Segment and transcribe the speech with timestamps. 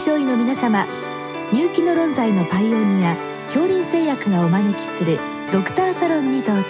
[0.00, 0.86] 症医の皆様
[1.52, 3.14] 入気の論剤のパイオニア
[3.52, 5.18] 恐林製薬がお招きする
[5.52, 6.62] ドクターサロンにどうぞ。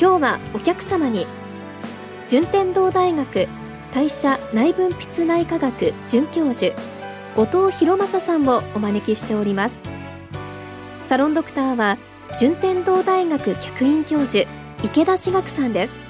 [0.00, 1.28] 今日はお客様に
[2.26, 3.46] 順天堂大学
[3.94, 6.74] 代謝内分泌内科学准教授
[7.36, 9.78] 後藤博正さんをお招きしております。
[11.08, 11.98] サロンドクターは
[12.40, 14.44] 順天堂大学客員教授
[14.82, 16.05] 池田志学さんです。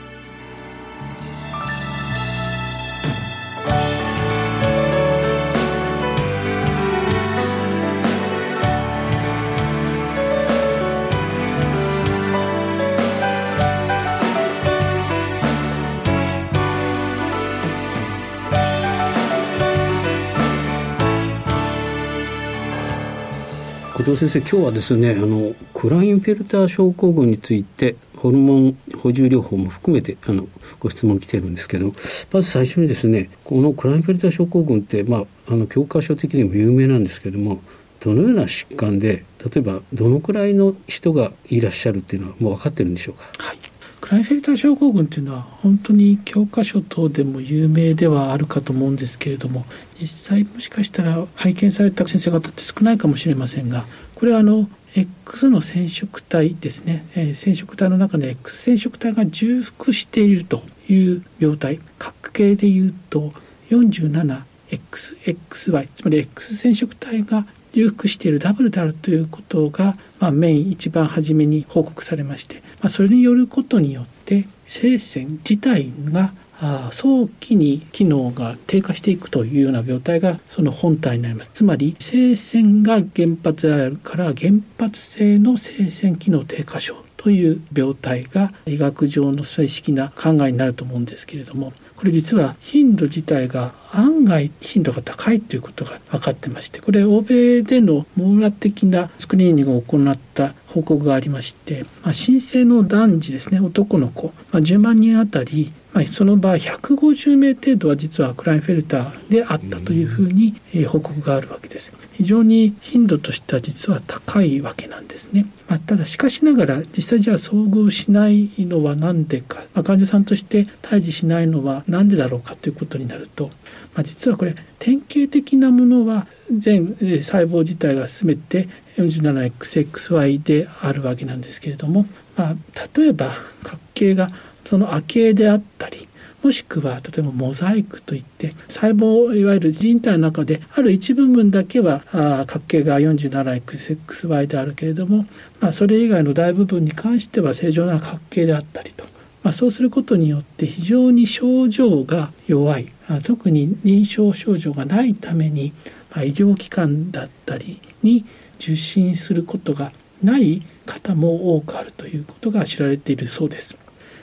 [23.96, 30.46] 後藤先生今日はですねあのクラインフェルター症候群についてホルモン補充療法も含めてあの
[30.78, 31.92] ご質問来てるんですけど
[32.30, 37.62] まず最初にですねこのクラインフェルター症候群って、まあ、あの教科書的にも有名なんですけども
[38.00, 43.24] どのような疾患で例えばどのくらいの人がいらっしゃるっていうのはもう分かってるんでしょうか？
[43.38, 43.58] はい
[44.00, 49.64] クライフェルター症候群っていうのは本当に教科書等でも有名ではあるかと思うんですけれども
[50.00, 61.80] 実際もしかしたら拝見された先生方って少ないかもしれませんがこれはあの X の染色体ですね、えー、染色体の中で X 染色体が重複しているという病態。
[61.98, 63.34] 角形でいうと
[63.70, 67.46] 47XXY つまり X 染色体が
[67.76, 81.50] 重複しているダブルであるということが、まあ、メイン一番初めに報告されまして、まあ、それによることによって性腺自体があ早期に機能が低下していくというような病態がその本体になります。
[81.52, 86.96] つまり性腺が原発であるから原発性の性腺機能低下症。
[87.16, 111.90] という病態が医学上の正式な考えになると思うんですけれどもこれ実は頻度自体が案外頻度が高いということが分かってましてこれ欧米での網羅的なスクリーニングを行った報告がありまして、まあ、新生の男児ですね男の子、まあ、10万人あたりまあ、その場合150名程度は実はクラインフェルターであったというふうに、え報告があるわけです。
[112.12, 115.46] 非常に頻度としては実は高いわけなんですね。
[115.66, 123.46] まあ、ただしかしながら実際じゃあ遭遇しないのは何でか、まあ、患者さんとして対峙しないのは何でだろうかということになると、
[123.94, 128.68] まあ、実はこれ典型的なものは全細胞自体が全て
[128.98, 132.04] 47XXY であるわけなんですけれども、
[132.36, 132.56] まあ、
[132.94, 133.32] 例えば
[133.62, 134.30] 角形が
[134.66, 136.08] その亜形であったり
[136.42, 142.02] もしくは例えばモザイクといって細胞いわゆる人体の中である一部分だけは
[142.46, 145.26] 角形が 47XXY であるけれども、
[145.60, 149.04] まあ、それ以外の大部分に関しては正常な角形であったりと、
[149.42, 152.92] まあ、そうすることによって非常に症状が弱い
[153.24, 155.72] 特に臨床症状がないために、
[156.14, 158.24] まあ、医療機関だったりに
[158.60, 159.90] 受診することが
[160.22, 163.76] ない方も多くあるということが知られているそうです。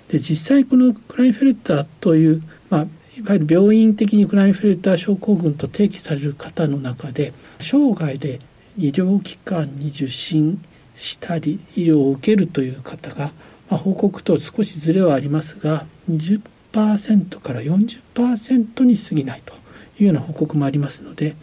[0.10, 2.82] で実際このクラインフェルターという、まあ、
[3.18, 8.40] いわゆる病院的にクラインフェルター症候群と定義される方の中で生涯で
[8.78, 10.64] 医療機関に受診
[10.96, 13.32] したり医療を受けるという方が、
[13.70, 19.54] まあ、報告と少しずれはありますが20%から40%に過ぎないと
[20.00, 21.36] いうような報告もありますので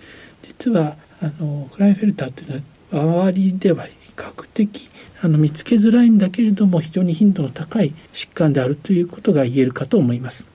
[0.43, 4.89] 実はあのクラインフェルターというのは周りでは比較的
[5.23, 10.47] あの見つけづらいんだけれども非常に頻度の高い疾患であるということが言えるかと思います。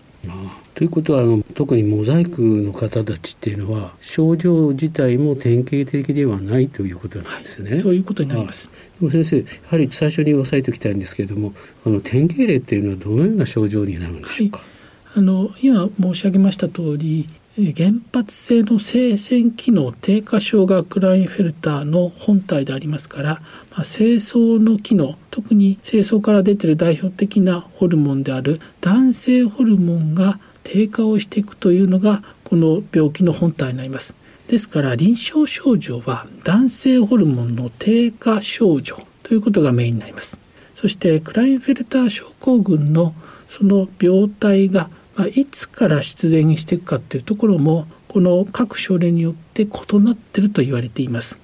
[0.74, 7.72] ということはあの特にモザイクの方たちっていうのは症状自体も典型的ではないということなんですね。
[7.72, 8.70] はい、そういうことになります。
[9.00, 11.54] でも先生やはり最初に押さえておきたいんですけれども
[11.86, 14.58] あの典型例っていうのはどのような症状になるんでしょうか？
[14.58, 34.14] はい、あの今申し上げました通り原発性の生鮮機能低下症がクラインフェルターの本体でありますから、まあ、精巣の機能特に精巣から出ている代表的なホルモンである男性ホルモンが低下をしていくというのがこの病気の本体になります。
[34.50, 40.38] ですから臨床症状は男性ホルモンの低下症状ということがメインになります。
[40.74, 43.16] そしてクラインフェルター症候群の
[43.48, 51.40] その病態がまあ、いつから出現していくかっていうところもこの各症例によって異なってると言われています。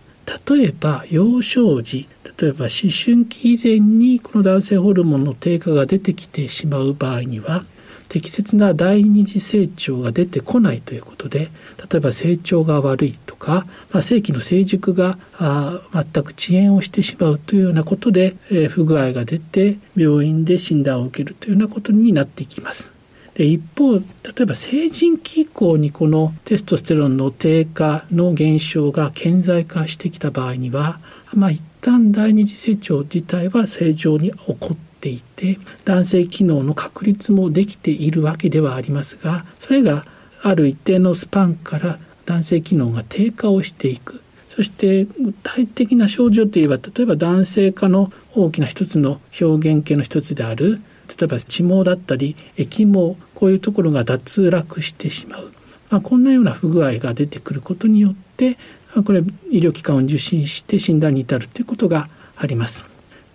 [0.47, 2.07] 例えば幼少時
[2.39, 7.65] 例えば思春期以前にこの男性ホルモンの低下が出てきてしまう場合には
[8.07, 11.49] 適切な第二次成長が出てこないということで
[11.89, 22.90] 例えば成長が悪いとか、まあ、正規の成熟があ全く遅延をしてしまうというようなことで、えー、不具合が出て病院で診断を受けるというようなことになっていきます。
[23.43, 24.03] 一方例
[24.41, 30.99] えば成人期以降にこのテストステロンの低下の減少が顕在化してきた場合には、
[31.33, 40.05] まあ、一旦第二次成長自体は正常に起こっていて男性機能の確立もできているわけではありますがそれが
[40.43, 44.21] ある一定のスパンから男性機能が低下をしていく。
[44.47, 50.81] そして具体的な症状といえば例えば男性化の大きな一つの表現形の一つである
[51.17, 55.51] 例えば地毛だったり液毛こういうところが脱落してしまう、
[55.89, 58.57] まあ、こんなような不具合が出てくることによって
[59.05, 62.85] これ医療機関を受診して診断に至るということがあります。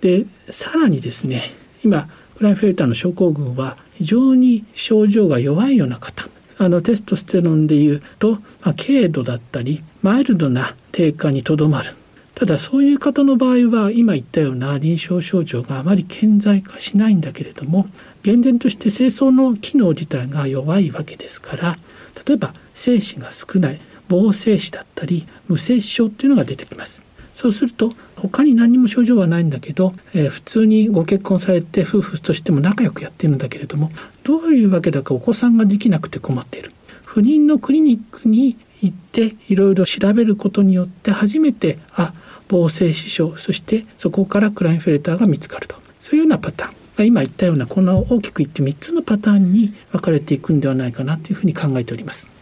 [0.01, 1.53] でさらにですね
[1.83, 6.29] 今クライフェルターの症候群は非常に症状が弱いような方。
[6.59, 8.33] あのテストステロンでいうと、
[8.63, 11.95] まあ、軽度だったりマイルドな低下にとどまる。
[12.37, 17.87] ただそういう方の場合は今言ったような臨床症状があまり顕在化しないんだけれども
[18.23, 21.79] 厳然として精巣の機能自体が弱いわけですから
[22.27, 27.03] 例えば精子が少ない防精子だったり無精子症っていうのが出てきます。
[27.35, 33.91] そうすると他に何も症状はないんだけど、えー、普通にご結婚されて夫婦としても仲良くやってるんだけれども
[34.25, 36.73] どういうわけだかお子さんができなくて困っている。
[37.05, 42.13] 不妊のクリニックに行っていろいろ調べることによって初めてあ
[42.49, 45.77] 防精子症そしてそこからクラインフェルターが見つかると。
[46.01, 47.07] そういうようなパターン。
[47.07, 52.37] 今言ったようなこの大きく言って3つのパターンに分かれていくんではないかなというふうに考えております。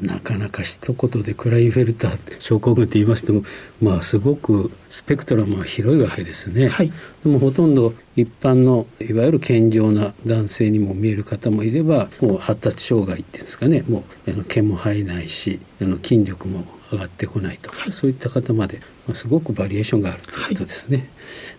[0.00, 3.42] なかなか一言でクラインフェルター症候群って言いましても
[3.82, 6.92] まあすごくスペクトラムは広いわけですね、はい、
[7.24, 13.82] でもほとんど一般のいわゆる健常な男性にも見える方もいればもう発達障害っていうんですかね。
[13.88, 21.08] もうあの毛も生えないしあの筋力も上がってこないとか、はい、そういった方まで、まあ、すごくバリエーションがあるということですね。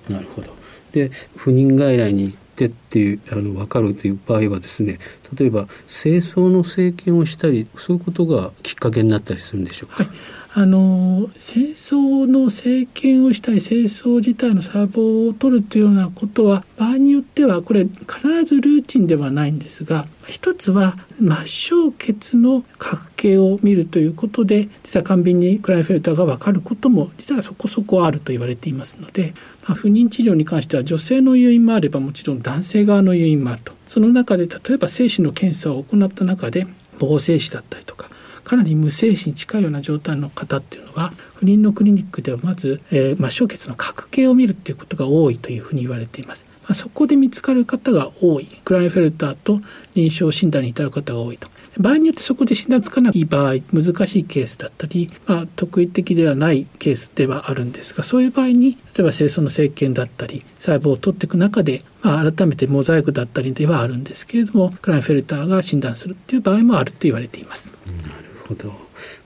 [0.08, 0.56] はい、なるほど
[0.92, 5.00] で不妊外来に行ってっていうあの分かるという場合はですね
[5.38, 10.04] 例えば清掃の生検をしたりそういうことがきっかけになったりするんでしょうか？
[10.04, 10.14] はい
[10.60, 29.34] あの清掃の生検をしたり清掃自体の細胞を取るというようなことは場合によってはこれ必ずルーチンではないんですが一つは末梢血の角形を見るということで実は肝便にクライフェルターが分かることも実はそこそこあると言われていますので、
[29.66, 33.72] まあ、不妊治療に関しては女性の誘因もあればもちろん男性側の誘因もあると。
[33.88, 36.68] その中で例えば精子の検査を行った中で
[37.00, 38.10] 防精子だったりとか
[38.50, 46.46] かなり無精子に近いような状態の方っていうのは不妊のクリニックではまず、えー、末梢血の角形を見るっていうことが多いというふうに言われています。
[46.64, 49.62] まあ、そこで見つかる方が多いクラインフェルターと
[49.94, 51.48] 臨床診断に至る方が多いと
[51.78, 67.72] 場合によってそこで診断つかない場合難しいケースだったり、まあ、特異的ではないケースではあるんですがそういう場合に例えば精巣の生検だったり細胞を取っていく中で、まあ、改めてモザイクだったりではあるんですけれどもクラインフェルターが診断するっていう場合もあると言われています。
[67.86, 67.92] な
[68.22, 68.74] るほど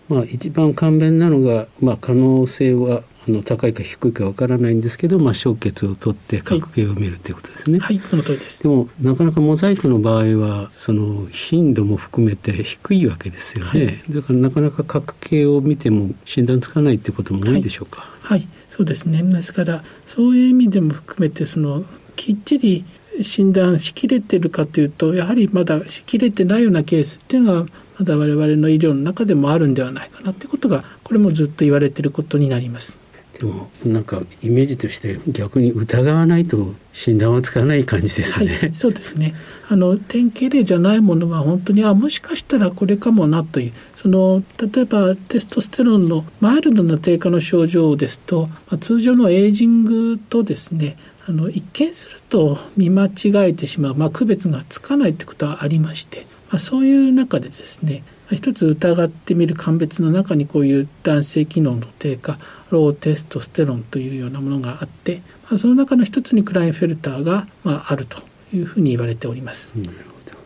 [0.10, 7.80] まあ、一番簡便なのが、まあ、可能性はあの高いか低いかわからないんですけど、まあ、小血を取って角形を見るということですね。
[7.80, 8.64] はい、はい、その通りです。
[8.64, 13.86] でもなかなかモザイクの場合はその頻度も含めて低いわけですよね。
[13.86, 18.02] はい、だからなかなか角形を見ても診断つかないってことも多いでしょうか。
[18.22, 19.24] はい、はい、そうですね。
[19.24, 21.86] ですからそういう意味でも含めてその
[22.18, 22.84] きっちり
[23.22, 27.66] 診断しきれてるかというとやはりまだしきれてないようなケースっていうのは
[27.98, 32.98] まだ我々の医療の中でもあるんではないかなということがこれもずっと言われていることになります。
[33.34, 38.56] でもなんかイメージとして逆に疑わないと診断はつかない感じですね。
[38.56, 39.34] はい、そうですね。
[39.70, 50.96] あの典型例じゃないものは本当にあもしかしたらこれかもなというその例えばテストステロンのマイルドな低下の症状ですと、まあ、通常のエイジングとですね
[51.26, 62.38] あの一見すると見間違えてしまう、まあ、区別がつかないということはありまして、まあ、そういう中でですね一つ疑ってみる鑑別の中にこういう男性機能の低下
[62.70, 68.22] ローテストステロンというようなものがあって、まあ、その中の一つにクラインフェルターが、まあ、あると
[68.54, 69.72] いうふうに言われております。
[69.76, 70.38] なるほど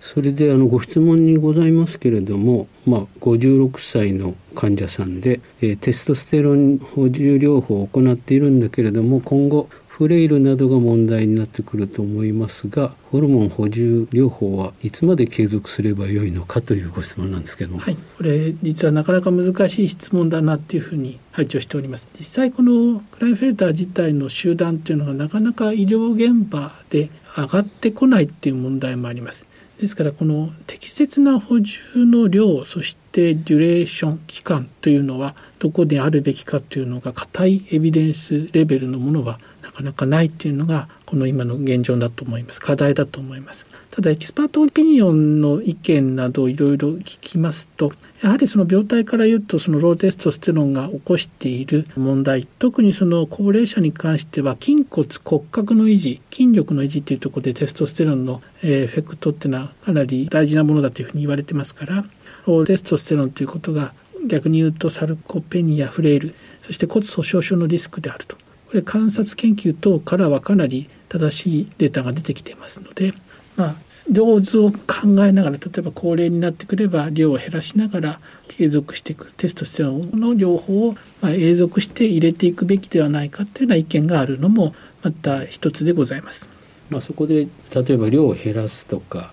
[0.00, 22.08] それであのご質問にございますけれども、まあ、56歳の患者さんで、えー、テストステロン補充療法を行っているんだけれども今後フレイルなどが問題になってくると思いますがホルモン補充療法はいつまで継続すればよいのかというご質問なんですけども、はい、これ実はなかなか難しい質問だなっていうふうに拝聴しております。
[22.18, 29.46] 実際このクラインフェルター自体の集団っていうのがなかなか医療現場で上がってこないっていう問題もあります。
[29.80, 39.38] ですからこの適切な補充の量そして duration 期間というのはどこであるべきかというのが硬いエビデンスレベルのものは
[39.74, 42.60] なかなかないっていうのがこの今の現状だと思います。
[42.60, 43.66] 課題だと思います。
[43.90, 62.04] ただ expert opinion の意見などいろいろ聞きますとやはりその病態から言うとそのローテストステロンが起こしている問題特にその高齢者に関しては筋骨骨格の維持筋力の維持というところでテストステロンのエフェクトっていうのはかなり大事なものだというふうに言われてますから
[62.46, 63.94] ローテストステロンということが
[64.26, 68.36] 逆に言うとサルコペニアフレイルそして骨粗鬆症のリスクであると。
[68.74, 73.14] これ観察研究等からはかなり正しいデータが出てきていますので
[73.56, 73.74] まあ
[74.10, 74.78] 量図を考
[75.24, 86.48] えながら例えば高齢になってくれば量を減らしながら継続していくテストステロンの両方をま永続して入れていくべきではないかというような意見があるのもまた一つでございます。
[86.90, 89.32] まあ、そこで例えば量を減らすとか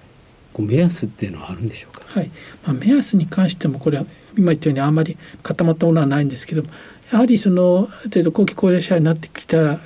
[0.54, 2.30] こう目安っていうのはあるんでしょうか、はい
[2.64, 4.06] まあ、目安に関してもこれは
[4.38, 6.70] 今言ったようにあまり固まったものはないんですけども
[7.12, 9.80] やはりそのある程度後期高齢者になってきたら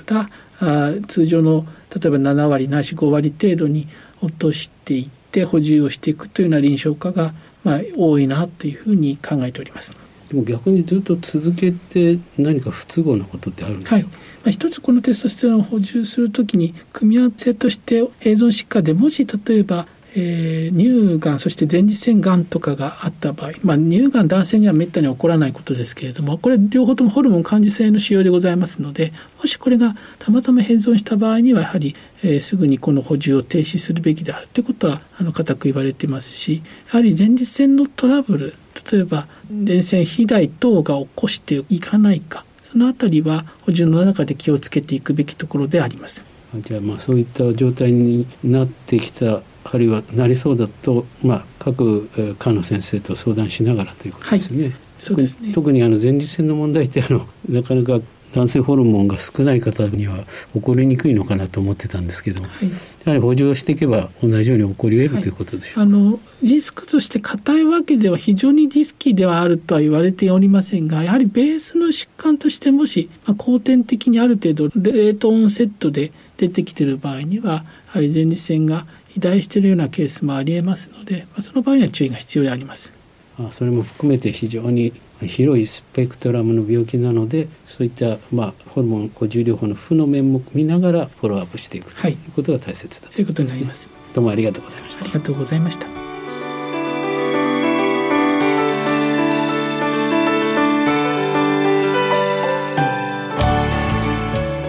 [0.60, 3.88] あ通常の例えば7割ないし5割程度に
[4.22, 9.96] 落としていって補充をしていくというような臨床家が、まあ、多いなというふうに考えております。
[10.28, 14.10] でも逆にずっと続けて何か不都合なことってあるんですか、はいま
[14.46, 19.86] あ、一つこのテストステロンを補充するときに組み合わせとして併存疾患でもし例えば
[20.18, 38.54] えー、乳がんそして前立腺がんとかがあった場合、まあ、乳がん男性にはめったに起こらないことですけれどもこれ両方ともホルモン感受性の使用でございますのでもしこれがたまたま変存した場合にはやはり、えー、すぐにこの補充を停止するべきであるということはあの固く言われてますしやはり前立腺のトラブル
[38.90, 46.24] 例えば連線肥大等が起こしていかないかそのあたりは補充の中で気をつけていくべきところであります。
[46.60, 49.42] じゃあまあそういった状態になってきた
[49.72, 52.08] あるいはなりそうだと、まあ、各
[52.38, 54.64] 科の先生と相談しながらということですね。
[54.64, 55.52] はい、そうですね。
[55.52, 58.00] 特にあの前立腺の問題ってあのなかなか
[58.36, 62.68] 男性ホルモンが少ない方には起こりにくいのかなと思ってたんですけど、はい、
[63.04, 65.30] やはり補充をしていけば同じように起こり得る、はい、とい。
[65.30, 82.92] うことでしょうあのリスクとして硬いわけでは非常にリスキーではあるとは言われておりませんがやはりベースの疾患としてもし、まあ、後天的にある程度レートオンセットで出てきている場合にはやはり前立腺が肥大しているようなケースもありえますので、まあ、その場合には注意が必要であります。
[83.38, 84.92] あそれも含めて非常に
[85.22, 93.88] 広いスペクトラムの病気なのでそういった、まあ、ホルモン補充療法の負の面も見ながらフォローアップしていくということが大切だと、はい、いうことになります。
[94.14, 95.04] どうもありがとうございました。
[95.04, 95.86] ありがとうございました。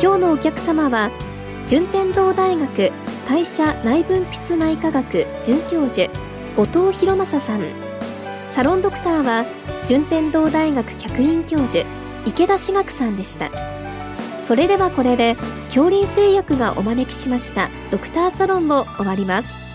[0.01, 1.12] 今日のお客様は
[1.68, 2.92] 順天堂大学
[3.27, 6.10] 代謝内分泌内科学准教授
[6.55, 7.62] 後藤博正さん。
[8.48, 9.46] サロンドクターは
[9.86, 11.86] 順天堂大学客員教授
[12.25, 13.51] 池田志学さんでした。
[14.43, 19.66] それではこれで恐竜製薬がお招きしましたドクターサロンも終わります。